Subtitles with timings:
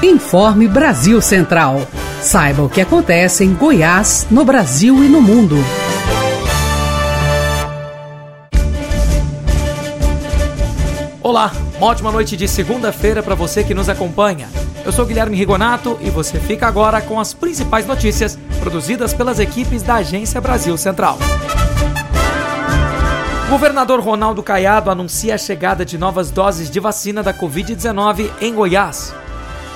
[0.00, 1.82] Informe Brasil Central.
[2.22, 5.56] Saiba o que acontece em Goiás, no Brasil e no mundo.
[11.20, 14.48] Olá, uma ótima noite de segunda-feira para você que nos acompanha.
[14.84, 19.82] Eu sou Guilherme Rigonato e você fica agora com as principais notícias produzidas pelas equipes
[19.82, 21.18] da Agência Brasil Central.
[23.48, 28.54] O governador Ronaldo Caiado anuncia a chegada de novas doses de vacina da Covid-19 em
[28.54, 29.12] Goiás.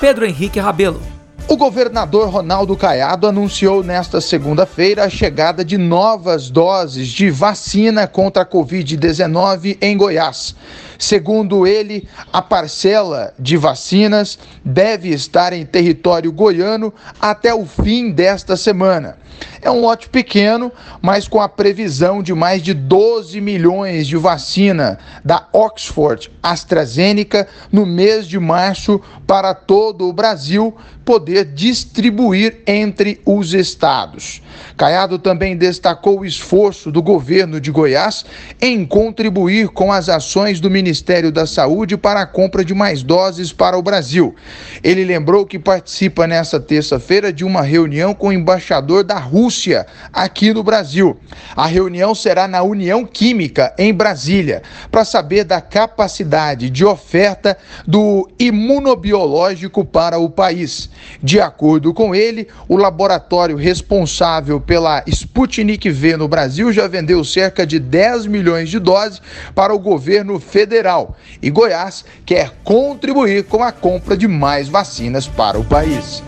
[0.00, 1.19] Pedro Henrique Rabelo.
[1.50, 8.44] O governador Ronaldo Caiado anunciou nesta segunda-feira a chegada de novas doses de vacina contra
[8.44, 10.54] a Covid-19 em Goiás.
[10.96, 18.56] Segundo ele, a parcela de vacinas deve estar em território goiano até o fim desta
[18.56, 19.18] semana.
[19.62, 24.98] É um lote pequeno, mas com a previsão de mais de 12 milhões de vacina
[25.24, 33.54] da Oxford AstraZeneca no mês de março para todo o Brasil poder distribuir entre os
[33.54, 34.42] estados.
[34.76, 38.24] Caiado também destacou o esforço do governo de Goiás
[38.60, 43.52] em contribuir com as ações do Ministério da Saúde para a compra de mais doses
[43.52, 44.34] para o Brasil.
[44.82, 50.52] Ele lembrou que participa nesta terça-feira de uma reunião com o embaixador da Rússia aqui
[50.52, 51.16] no Brasil.
[51.54, 58.28] A reunião será na União Química, em Brasília, para saber da capacidade de oferta do
[58.38, 60.88] imunobiológico para o país.
[61.30, 67.64] De acordo com ele, o laboratório responsável pela Sputnik V no Brasil já vendeu cerca
[67.64, 69.22] de 10 milhões de doses
[69.54, 75.56] para o governo federal e Goiás quer contribuir com a compra de mais vacinas para
[75.56, 76.20] o país.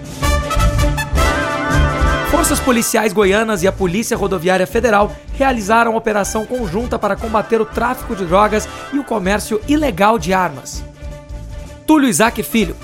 [2.30, 8.14] Forças policiais goianas e a Polícia Rodoviária Federal realizaram operação conjunta para combater o tráfico
[8.14, 10.84] de drogas e o comércio ilegal de armas.
[11.89, 12.77] Túlio Isaac Filho,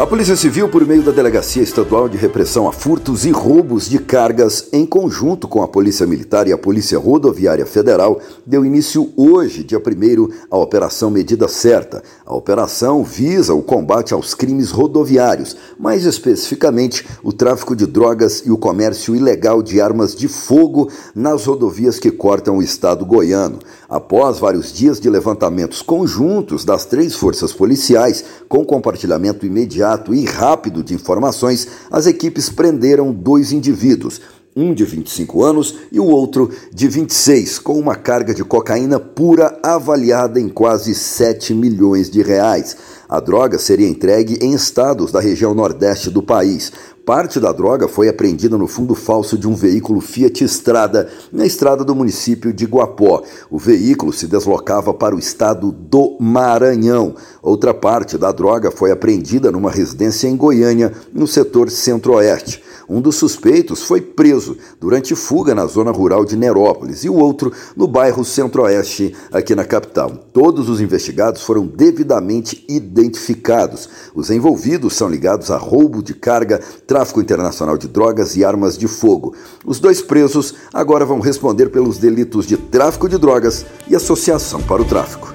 [0.00, 3.98] a Polícia Civil, por meio da Delegacia Estadual de Repressão a Furtos e Roubos de
[3.98, 9.62] Cargas, em conjunto com a Polícia Militar e a Polícia Rodoviária Federal, deu início hoje,
[9.62, 12.02] dia 1 à Operação Medida Certa.
[12.24, 18.50] A operação visa o combate aos crimes rodoviários, mais especificamente o tráfico de drogas e
[18.50, 23.58] o comércio ilegal de armas de fogo nas rodovias que cortam o estado goiano.
[23.86, 30.24] Após vários dias de levantamentos conjuntos das três forças policiais, com compartilhamento imediato, imediato e
[30.24, 34.20] rápido de informações, as equipes prenderam dois indivíduos,
[34.54, 39.58] um de 25 anos e o outro de 26, com uma carga de cocaína pura
[39.62, 42.76] avaliada em quase 7 milhões de reais.
[43.08, 46.72] A droga seria entregue em estados da região nordeste do país.
[47.10, 51.84] Parte da droga foi apreendida no fundo falso de um veículo Fiat Estrada, na estrada
[51.84, 53.24] do município de Guapó.
[53.50, 57.16] O veículo se deslocava para o estado do Maranhão.
[57.42, 62.62] Outra parte da droga foi apreendida numa residência em Goiânia, no setor centro-oeste.
[62.90, 67.52] Um dos suspeitos foi preso durante fuga na zona rural de Nerópolis e o outro
[67.76, 70.10] no bairro Centro-Oeste, aqui na capital.
[70.32, 73.88] Todos os investigados foram devidamente identificados.
[74.12, 78.88] Os envolvidos são ligados a roubo de carga, tráfico internacional de drogas e armas de
[78.88, 79.36] fogo.
[79.64, 84.82] Os dois presos agora vão responder pelos delitos de tráfico de drogas e associação para
[84.82, 85.32] o tráfico.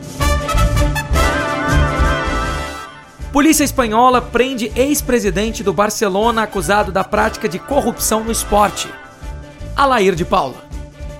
[3.35, 8.88] Polícia espanhola prende ex-presidente do Barcelona acusado da prática de corrupção no esporte.
[9.75, 10.56] Alair de Paula.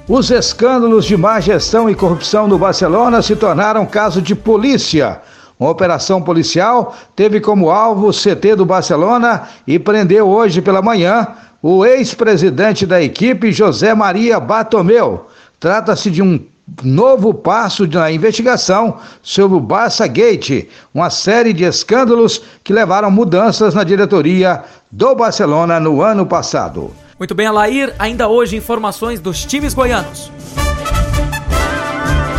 [0.08, 5.20] Os escândalos de má gestão e corrupção no Barcelona se tornaram caso de polícia.
[5.60, 11.28] Uma operação policial teve como alvo o CT do Barcelona e prendeu hoje pela manhã
[11.62, 15.28] o ex-presidente da equipe, José Maria Batomeu.
[15.60, 16.40] Trata-se de um
[16.84, 23.74] novo passo na investigação sobre o Barça Gate, uma série de escândalos que levaram mudanças
[23.74, 26.92] na diretoria do Barcelona no ano passado.
[27.18, 30.32] Muito bem, Alair, ainda hoje informações dos times goianos.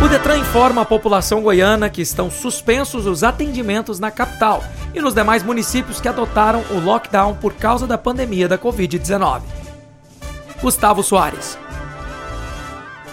[0.03, 5.13] O Detran informa a população goiana que estão suspensos os atendimentos na capital e nos
[5.13, 9.41] demais municípios que adotaram o lockdown por causa da pandemia da Covid-19.
[10.61, 11.57] Gustavo Soares.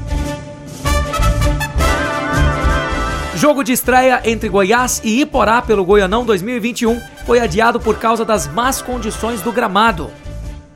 [3.36, 8.48] Jogo de estreia entre Goiás e Iporá pelo Goianão 2021 foi adiado por causa das
[8.48, 10.10] más condições do gramado.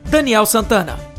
[0.04, 1.09] Daniel Santana.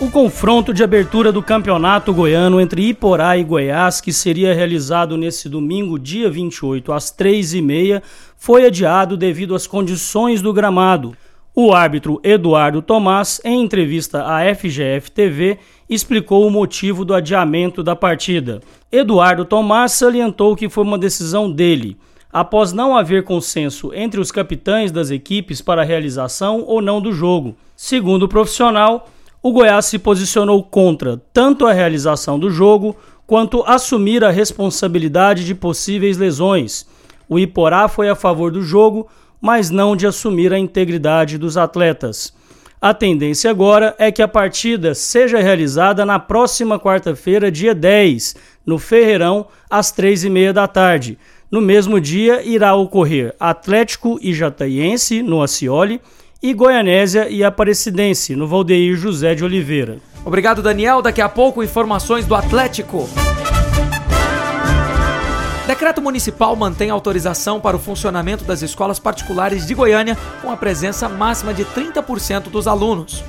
[0.00, 5.48] O confronto de abertura do campeonato goiano entre Iporá e Goiás, que seria realizado nesse
[5.48, 8.00] domingo, dia 28, às 3h30,
[8.36, 11.16] foi adiado devido às condições do gramado.
[11.52, 15.58] O árbitro Eduardo Tomás, em entrevista à FGF TV,
[15.90, 18.60] explicou o motivo do adiamento da partida.
[18.92, 21.96] Eduardo Tomás salientou que foi uma decisão dele,
[22.32, 27.12] após não haver consenso entre os capitães das equipes para a realização ou não do
[27.12, 27.56] jogo.
[27.74, 29.08] Segundo o profissional,
[29.42, 32.96] o Goiás se posicionou contra tanto a realização do jogo
[33.26, 36.86] quanto assumir a responsabilidade de possíveis lesões.
[37.28, 39.06] O Iporá foi a favor do jogo,
[39.40, 42.32] mas não de assumir a integridade dos atletas.
[42.80, 48.78] A tendência agora é que a partida seja realizada na próxima quarta-feira, dia 10, no
[48.78, 51.18] Ferreirão, às três e meia da tarde.
[51.50, 56.00] No mesmo dia, irá ocorrer Atlético e Jataiense, no Acioli,
[56.42, 59.98] e Goianésia e Aparecidense, no Valdeir José de Oliveira.
[60.24, 61.02] Obrigado, Daniel.
[61.02, 63.08] Daqui a pouco, informações do Atlético.
[65.66, 71.08] Decreto municipal mantém autorização para o funcionamento das escolas particulares de Goiânia com a presença
[71.08, 73.22] máxima de 30% dos alunos.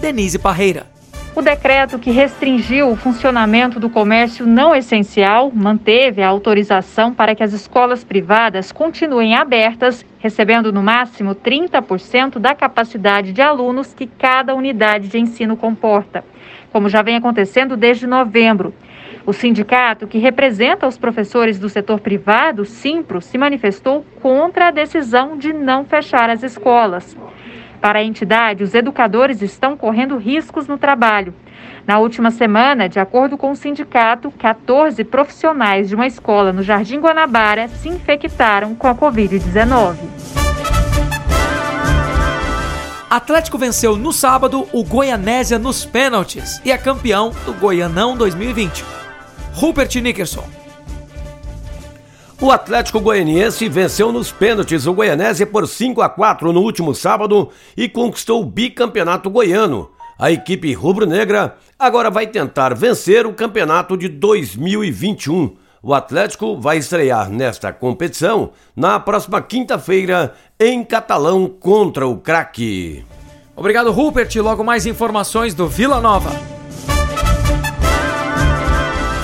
[0.00, 0.91] Denise Parreira.
[1.34, 7.42] O decreto que restringiu o funcionamento do comércio não essencial manteve a autorização para que
[7.42, 14.54] as escolas privadas continuem abertas, recebendo no máximo 30% da capacidade de alunos que cada
[14.54, 16.22] unidade de ensino comporta,
[16.70, 18.74] como já vem acontecendo desde novembro.
[19.24, 25.38] O sindicato, que representa os professores do setor privado, Simpro, se manifestou contra a decisão
[25.38, 27.16] de não fechar as escolas.
[27.82, 31.34] Para a entidade, os educadores estão correndo riscos no trabalho.
[31.84, 37.00] Na última semana, de acordo com o sindicato, 14 profissionais de uma escola no Jardim
[37.00, 39.96] Guanabara se infectaram com a Covid-19.
[43.10, 48.84] Atlético venceu no sábado o Goianésia nos pênaltis e é campeão do Goianão 2020.
[49.54, 50.61] Rupert Nickerson.
[52.42, 57.50] O Atlético Goianiense venceu nos pênaltis o Goianésia por 5 a 4 no último sábado
[57.76, 59.92] e conquistou o bicampeonato goiano.
[60.18, 65.54] A equipe rubro-negra agora vai tentar vencer o campeonato de 2021.
[65.80, 73.04] O Atlético vai estrear nesta competição na próxima quinta-feira em Catalão contra o craque.
[73.54, 74.34] Obrigado, Rupert.
[74.38, 76.32] Logo mais informações do Vila Nova.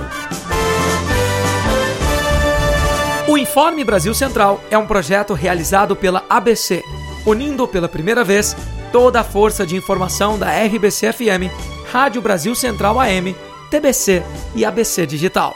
[3.27, 6.81] O Informe Brasil Central é um projeto realizado pela ABC,
[7.27, 8.55] unindo pela primeira vez
[8.91, 11.51] toda a força de informação da RBC-FM,
[11.91, 13.36] Rádio Brasil Central AM,
[13.69, 14.24] TBC
[14.55, 15.55] e ABC Digital.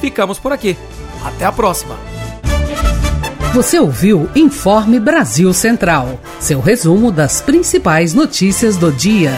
[0.00, 0.76] Ficamos por aqui.
[1.24, 1.96] Até a próxima.
[3.52, 9.32] Você ouviu Informe Brasil Central, seu resumo das principais notícias do dia.